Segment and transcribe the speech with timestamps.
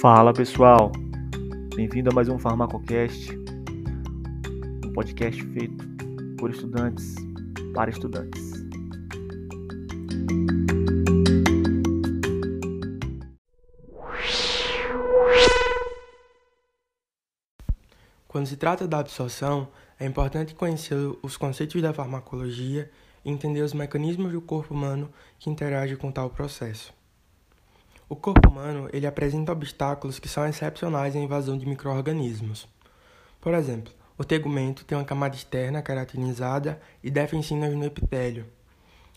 [0.00, 0.92] Fala pessoal,
[1.74, 3.36] bem-vindo a mais um Farmacocast,
[4.84, 5.84] um podcast feito
[6.38, 7.16] por estudantes
[7.74, 8.52] para estudantes.
[18.28, 19.66] Quando se trata da absorção,
[19.98, 20.94] é importante conhecer
[21.24, 22.88] os conceitos da farmacologia
[23.24, 25.10] e entender os mecanismos do corpo humano
[25.40, 26.96] que interagem com tal processo.
[28.10, 32.66] O corpo humano ele apresenta obstáculos que são excepcionais à invasão de microorganismos.
[33.38, 38.46] Por exemplo, o tegumento tem uma camada externa keratinizada e defensinas no epitélio.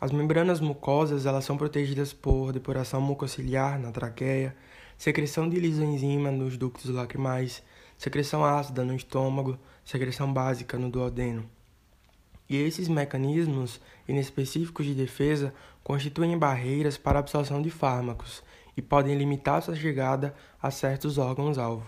[0.00, 4.54] As membranas mucosas elas são protegidas por depuração mucociliar na traqueia,
[4.96, 7.64] secreção de lisoenzima nos ductos lacrimais,
[7.98, 11.44] secreção ácida no estômago, secreção básica no duodeno.
[12.48, 18.44] E esses mecanismos inespecíficos de defesa constituem barreiras para a absorção de fármacos
[18.76, 21.86] e podem limitar sua chegada a certos órgãos-alvo.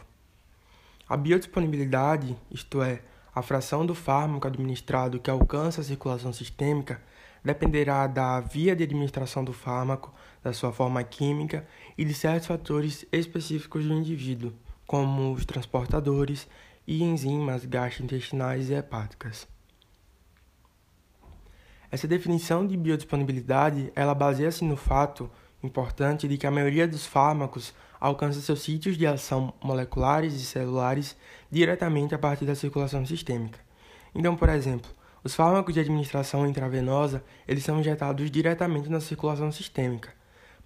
[1.08, 3.02] A biodisponibilidade, isto é,
[3.34, 7.00] a fração do fármaco administrado que alcança a circulação sistêmica,
[7.44, 13.06] dependerá da via de administração do fármaco, da sua forma química e de certos fatores
[13.12, 14.52] específicos do indivíduo,
[14.86, 16.48] como os transportadores
[16.86, 19.46] e enzimas gastrointestinais e hepáticas.
[21.90, 25.30] Essa definição de biodisponibilidade, ela baseia-se no fato
[25.62, 31.16] importante de que a maioria dos fármacos alcança seus sítios de ação moleculares e celulares
[31.50, 33.58] diretamente a partir da circulação sistêmica.
[34.14, 34.90] Então, por exemplo,
[35.22, 40.12] os fármacos de administração intravenosa, eles são injetados diretamente na circulação sistêmica.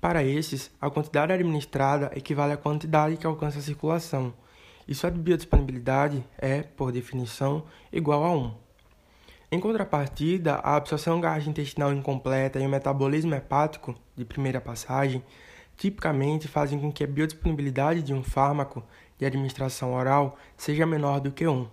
[0.01, 4.35] Para esses, a quantidade administrada equivale à quantidade que alcança a circulação,
[4.87, 8.55] e sua biodisponibilidade é, por definição, igual a 1.
[9.55, 15.22] Em contrapartida, a absorção gastrointestinal incompleta e o metabolismo hepático de primeira passagem
[15.77, 18.83] tipicamente fazem com que a biodisponibilidade de um fármaco
[19.19, 21.68] de administração oral seja menor do que 1.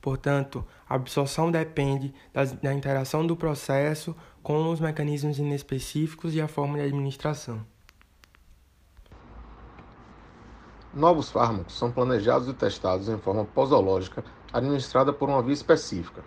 [0.00, 2.14] Portanto, a absorção depende
[2.62, 7.66] da interação do processo com os mecanismos inespecíficos e a forma de administração.
[10.94, 16.22] Novos fármacos são planejados e testados em forma posológica administrada por uma via específica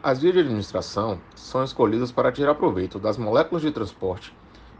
[0.00, 4.32] as vias de administração são escolhidas para tirar proveito das moléculas de transporte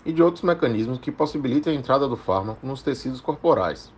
[0.04, 3.92] e de outros mecanismos que possibilitem a entrada do fármaco nos tecidos corporais.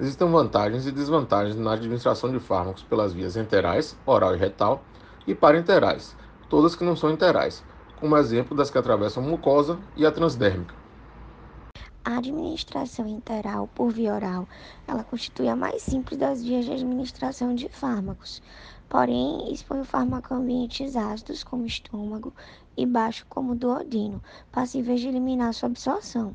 [0.00, 4.82] Existem vantagens e desvantagens na administração de fármacos pelas vias enterais, oral e retal,
[5.26, 6.16] e parenterais,
[6.48, 7.62] todas que não são enterais,
[7.94, 10.85] como exemplo das que atravessam mucosa e a transdérmica.
[12.08, 14.48] A administração interal por via oral,
[14.86, 18.40] ela constitui a mais simples das vias de administração de fármacos.
[18.88, 22.32] Porém, expõe o fármaco a ambientes ácidos, como estômago,
[22.76, 24.22] e baixo, como duodeno,
[24.52, 26.32] passíveis de eliminar sua absorção.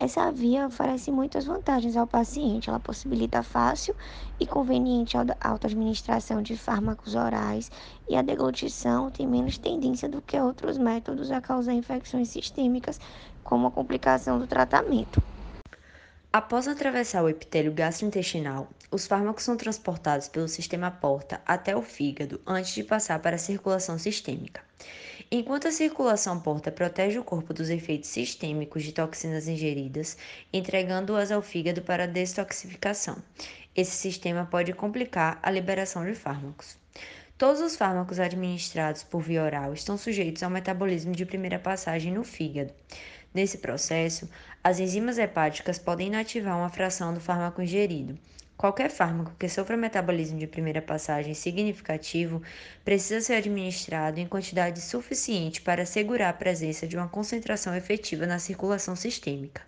[0.00, 2.68] Essa via oferece muitas vantagens ao paciente.
[2.70, 3.94] Ela possibilita fácil
[4.40, 7.70] e conveniente autoadministração de fármacos orais
[8.08, 12.98] e a deglutição tem menos tendência do que outros métodos a causar infecções sistêmicas,
[13.42, 15.22] como a complicação do tratamento.
[16.38, 22.38] Após atravessar o epitélio gastrointestinal, os fármacos são transportados pelo sistema porta até o fígado
[22.46, 24.60] antes de passar para a circulação sistêmica.
[25.30, 30.18] Enquanto a circulação porta protege o corpo dos efeitos sistêmicos de toxinas ingeridas,
[30.52, 33.16] entregando-as ao fígado para destoxificação.
[33.74, 36.76] Esse sistema pode complicar a liberação de fármacos.
[37.38, 42.24] Todos os fármacos administrados por via oral estão sujeitos ao metabolismo de primeira passagem no
[42.24, 42.74] fígado.
[43.36, 44.26] Nesse processo,
[44.64, 48.18] as enzimas hepáticas podem inativar uma fração do fármaco ingerido.
[48.56, 52.40] Qualquer fármaco que sofra metabolismo de primeira passagem significativo
[52.82, 58.38] precisa ser administrado em quantidade suficiente para assegurar a presença de uma concentração efetiva na
[58.38, 59.60] circulação sistêmica,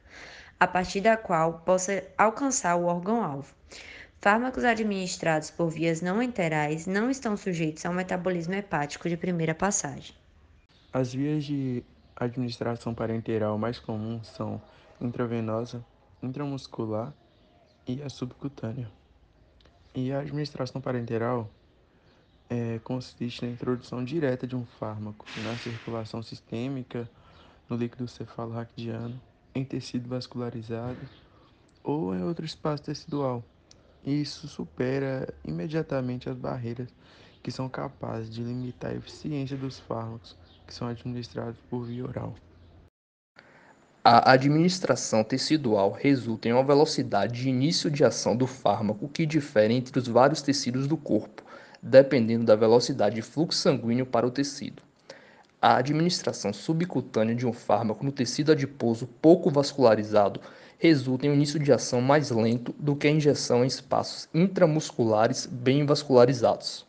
[0.59, 3.55] a partir da qual possa alcançar o órgão-alvo.
[4.19, 10.15] Fármacos administrados por vias não enterais não estão sujeitos ao metabolismo hepático de primeira passagem.
[10.91, 11.85] As vias de
[12.25, 14.61] administração parenteral mais comuns são
[15.01, 15.85] intravenosa,
[16.23, 17.13] intramuscular
[17.87, 18.91] e a subcutânea.
[19.95, 21.49] E a administração parenteral
[22.51, 27.09] é, consiste na introdução direta de um fármaco na circulação sistêmica,
[27.69, 29.21] no líquido cefalorraquidiano,
[29.55, 30.99] em tecido vascularizado
[31.85, 33.45] ou em outro espaço tecidual.
[34.05, 36.89] Isso supera imediatamente as barreiras
[37.43, 40.37] que são capazes de limitar a eficiência dos fármacos
[40.69, 42.35] que são administrados por via oral.
[44.05, 49.75] A administração tecidual resulta em uma velocidade de início de ação do fármaco que difere
[49.75, 51.43] entre os vários tecidos do corpo,
[51.83, 54.83] dependendo da velocidade de fluxo sanguíneo para o tecido.
[55.61, 60.41] A administração subcutânea de um fármaco no tecido adiposo pouco vascularizado
[60.79, 65.47] resulta em um início de ação mais lento do que a injeção em espaços intramusculares
[65.47, 66.88] bem vascularizados.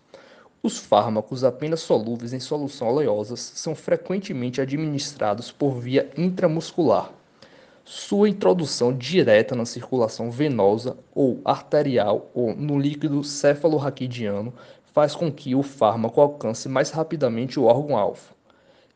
[0.62, 7.14] Os fármacos apenas solúveis em solução oleosas são frequentemente administrados por via intramuscular.
[7.86, 14.54] Sua introdução direta na circulação venosa ou arterial ou no líquido cefalorraquidiano
[14.94, 18.36] faz com que o fármaco alcance mais rapidamente o órgão-alvo.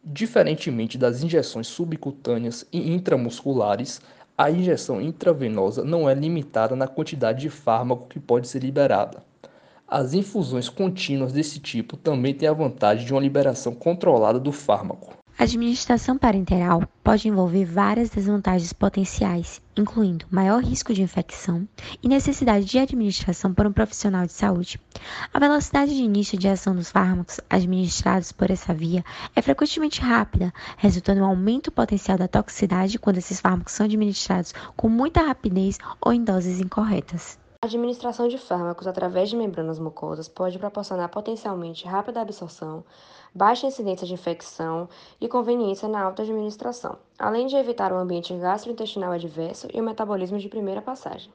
[0.03, 4.01] Diferentemente das injeções subcutâneas e intramusculares,
[4.37, 9.23] a injeção intravenosa não é limitada na quantidade de fármaco que pode ser liberada.
[9.95, 15.15] As infusões contínuas desse tipo também têm a vantagem de uma liberação controlada do fármaco.
[15.37, 21.67] A administração parenteral pode envolver várias desvantagens potenciais, incluindo maior risco de infecção
[22.01, 24.81] e necessidade de administração por um profissional de saúde.
[25.31, 29.05] A velocidade de início de ação dos fármacos administrados por essa via
[29.35, 34.55] é frequentemente rápida, resultando em um aumento potencial da toxicidade quando esses fármacos são administrados
[34.75, 37.42] com muita rapidez ou em doses incorretas.
[37.63, 42.83] A administração de fármacos através de membranas mucosas pode proporcionar potencialmente rápida absorção,
[43.33, 44.89] baixa incidência de infecção
[45.21, 50.49] e conveniência na autoadministração, além de evitar o ambiente gastrointestinal adverso e o metabolismo de
[50.49, 51.31] primeira passagem.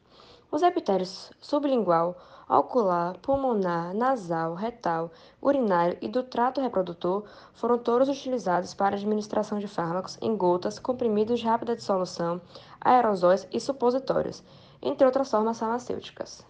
[0.52, 2.14] Os epitérios sublingual,
[2.46, 5.10] ocular, pulmonar, nasal, retal,
[5.40, 7.24] urinário e do trato reprodutor
[7.54, 12.38] foram todos utilizados para administração de fármacos em gotas, comprimidos de rápida dissolução,
[12.82, 14.44] aerosóis e supositórios
[14.82, 16.44] entre outras formas farmacêuticas.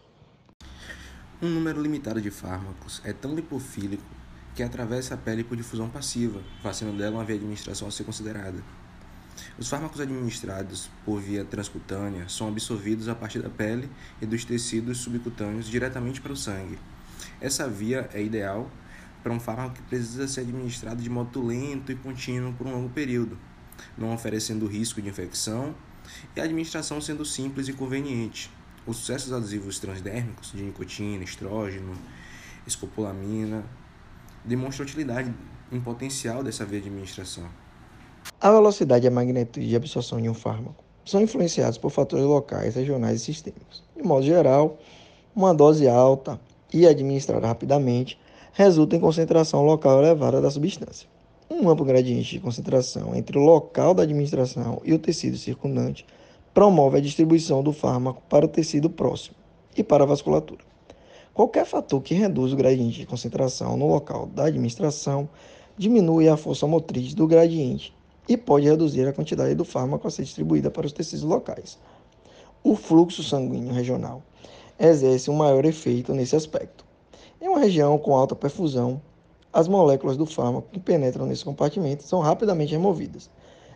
[1.41, 4.03] Um número limitado de fármacos é tão lipofílico
[4.55, 8.05] que atravessa a pele por difusão passiva, fazendo dela uma via de administração a ser
[8.05, 8.63] considerada.
[9.57, 13.89] Os fármacos administrados por via transcutânea são absorvidos a partir da pele
[14.21, 16.79] e dos tecidos subcutâneos diretamente para o sangue.
[17.41, 18.69] Essa via é ideal
[19.23, 22.89] para um fármaco que precisa ser administrado de modo lento e contínuo por um longo
[22.89, 23.39] período,
[23.97, 25.75] não oferecendo risco de infecção
[26.35, 28.51] e a administração sendo simples e conveniente.
[28.87, 31.95] Os sucessos adesivos transdérmicos de nicotina, estrógeno,
[32.67, 33.65] escopolamina
[34.45, 35.33] demonstram utilidade
[35.71, 37.49] em potencial dessa via de administração.
[38.41, 42.75] A velocidade e a magnitude de absorção de um fármaco são influenciados por fatores locais,
[42.75, 43.83] regionais e sistêmicos.
[43.97, 44.79] De modo geral,
[45.35, 46.41] uma dose alta
[46.73, 48.19] e administrada rapidamente
[48.53, 51.09] resulta em concentração local elevada da substância
[51.51, 56.05] um amplo gradiente de concentração entre o local da administração e o tecido circundante
[56.53, 59.37] promove a distribuição do fármaco para o tecido próximo
[59.77, 60.61] e para a vasculatura.
[61.33, 65.29] Qualquer fator que reduz o gradiente de concentração no local da administração
[65.77, 67.95] diminui a força motriz do gradiente
[68.29, 71.79] e pode reduzir a quantidade do fármaco a ser distribuída para os tecidos locais.
[72.63, 74.23] O fluxo sanguíneo regional
[74.79, 76.85] exerce um maior efeito nesse aspecto.
[77.41, 79.01] Em uma região com alta perfusão,
[79.53, 83.31] as moléculas do fármaco que penetram nesse compartimento são rapidamente removidas.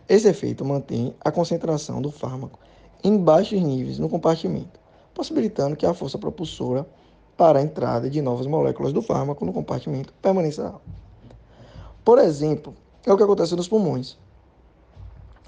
[0.07, 2.59] Esse efeito mantém a concentração do fármaco
[3.03, 4.79] em baixos níveis no compartimento,
[5.13, 6.85] possibilitando que a força propulsora
[7.35, 10.81] para a entrada de novas moléculas do fármaco no compartimento permaneça alta.
[12.03, 12.75] Por exemplo,
[13.05, 14.17] é o que acontece nos pulmões.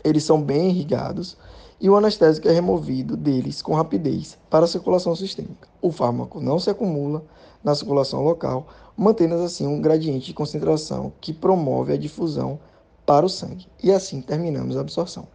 [0.03, 1.37] Eles são bem irrigados
[1.79, 5.67] e o anestésico é removido deles com rapidez para a circulação sistêmica.
[5.81, 7.23] O fármaco não se acumula
[7.63, 12.59] na circulação local, mantendo assim um gradiente de concentração que promove a difusão
[13.05, 13.67] para o sangue.
[13.83, 15.27] E assim terminamos a absorção.